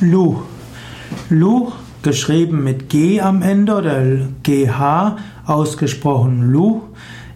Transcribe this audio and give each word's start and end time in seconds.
Lu. 0.00 0.42
Lu, 1.28 1.72
geschrieben 2.02 2.62
mit 2.62 2.88
G 2.88 3.20
am 3.20 3.42
Ende 3.42 3.74
oder 3.74 4.02
GH, 4.44 5.16
ausgesprochen 5.44 6.52
Lu, 6.52 6.82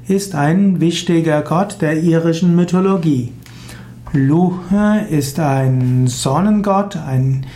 ist 0.06 0.36
ein 0.36 0.80
wichtiger 0.80 1.42
Gott 1.42 1.78
der 1.80 2.00
irischen 2.00 2.54
Mythologie. 2.54 3.32
Lu 4.12 4.60
ist 5.10 5.40
ein 5.40 6.06
Sonnengott, 6.06 6.96
ein 6.96 7.46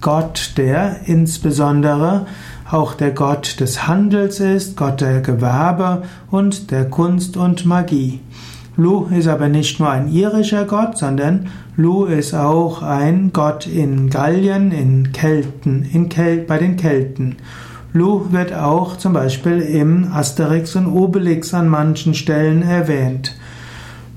Gott, 0.00 0.54
der 0.56 1.02
insbesondere 1.06 2.26
auch 2.68 2.94
der 2.94 3.12
Gott 3.12 3.60
des 3.60 3.86
Handels 3.86 4.40
ist, 4.40 4.76
Gott 4.76 5.00
der 5.00 5.20
Gewerbe 5.20 6.02
und 6.28 6.72
der 6.72 6.90
Kunst 6.90 7.36
und 7.36 7.66
Magie. 7.66 8.18
Lu 8.76 9.06
ist 9.06 9.26
aber 9.26 9.48
nicht 9.48 9.80
nur 9.80 9.90
ein 9.90 10.08
irischer 10.08 10.66
Gott, 10.66 10.98
sondern 10.98 11.48
Lu 11.76 12.04
ist 12.04 12.34
auch 12.34 12.82
ein 12.82 13.30
Gott 13.32 13.66
in 13.66 14.10
Gallien, 14.10 14.70
in 14.70 15.12
Kelten, 15.12 15.88
in 15.90 16.08
Kel 16.08 16.38
bei 16.38 16.58
den 16.58 16.76
Kelten. 16.76 17.36
Lu 17.94 18.32
wird 18.32 18.52
auch 18.52 18.96
zum 18.98 19.14
Beispiel 19.14 19.60
im 19.60 20.12
Asterix 20.12 20.76
und 20.76 20.86
Obelix 20.86 21.54
an 21.54 21.68
manchen 21.68 22.12
Stellen 22.12 22.62
erwähnt. 22.62 23.34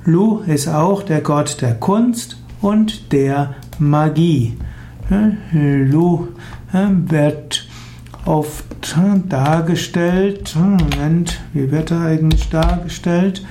Lu 0.03 0.39
ist 0.39 0.67
auch 0.67 1.03
der 1.03 1.21
Gott 1.21 1.62
der 1.62 1.76
Kunst 1.76 2.37
und 2.62 3.13
der 3.13 3.55
Magie. 3.77 4.57
Lu 5.53 6.27
wird 6.71 7.67
oft 8.26 8.95
dargestellt, 9.29 10.55
Moment, 10.57 11.39
wie 11.53 11.71
wird 11.71 11.91
er 11.91 12.01
eigentlich 12.01 12.49
dargestellt? 12.49 13.45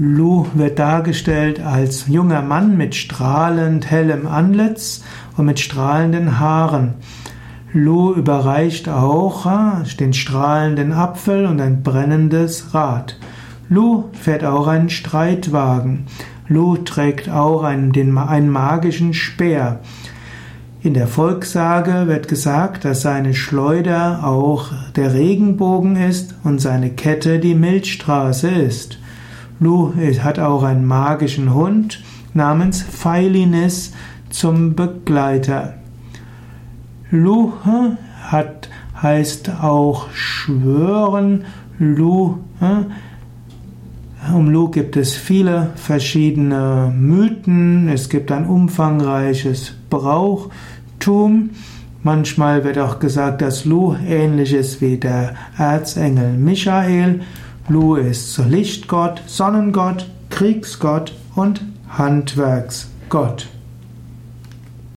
Lu 0.00 0.46
wird 0.54 0.78
dargestellt 0.78 1.58
als 1.58 2.06
junger 2.06 2.40
Mann 2.40 2.76
mit 2.76 2.94
strahlend 2.94 3.90
hellem 3.90 4.28
Antlitz 4.28 5.02
und 5.36 5.46
mit 5.46 5.58
strahlenden 5.58 6.38
Haaren. 6.38 6.94
Lu 7.72 8.14
überreicht 8.14 8.88
auch 8.88 9.44
ah, 9.44 9.82
den 9.98 10.12
strahlenden 10.12 10.92
Apfel 10.92 11.46
und 11.46 11.60
ein 11.60 11.82
brennendes 11.82 12.74
Rad. 12.74 13.18
Lu 13.68 14.04
fährt 14.12 14.44
auch 14.44 14.68
einen 14.68 14.88
Streitwagen. 14.88 16.06
Lu 16.46 16.76
trägt 16.76 17.28
auch 17.28 17.64
einen, 17.64 17.90
den, 17.90 18.16
einen 18.16 18.50
magischen 18.50 19.14
Speer. 19.14 19.80
In 20.80 20.94
der 20.94 21.08
Volkssage 21.08 22.06
wird 22.06 22.28
gesagt, 22.28 22.84
dass 22.84 23.02
seine 23.02 23.34
Schleuder 23.34 24.20
auch 24.22 24.70
der 24.94 25.12
Regenbogen 25.12 25.96
ist 25.96 26.36
und 26.44 26.60
seine 26.60 26.90
Kette 26.90 27.40
die 27.40 27.56
Milchstraße 27.56 28.48
ist. 28.48 29.00
Lu 29.60 29.92
hat 30.22 30.38
auch 30.38 30.62
einen 30.62 30.86
magischen 30.86 31.54
Hund 31.54 32.02
namens 32.34 32.82
Feilinis 32.82 33.92
zum 34.30 34.74
Begleiter. 34.74 35.74
Lu 37.10 37.52
hat, 38.22 38.68
heißt 39.00 39.62
auch 39.62 40.10
schwören. 40.12 41.44
Lu, 41.78 42.38
um 44.34 44.50
Lu 44.50 44.68
gibt 44.70 44.96
es 44.96 45.14
viele 45.14 45.70
verschiedene 45.76 46.92
Mythen. 46.96 47.88
Es 47.88 48.08
gibt 48.08 48.30
ein 48.30 48.46
umfangreiches 48.46 49.74
Brauchtum. 49.90 51.50
Manchmal 52.02 52.62
wird 52.64 52.78
auch 52.78 53.00
gesagt, 53.00 53.42
dass 53.42 53.64
Lu 53.64 53.96
ähnlich 54.06 54.52
ist 54.52 54.80
wie 54.80 54.98
der 54.98 55.34
Erzengel 55.56 56.32
Michael. 56.34 57.20
Lu 57.70 57.96
ist 57.96 58.38
Lichtgott, 58.38 59.20
Sonnengott, 59.26 60.06
Kriegsgott 60.30 61.12
und 61.34 61.60
Handwerksgott. 61.90 63.46